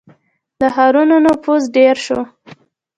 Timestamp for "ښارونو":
0.75-1.15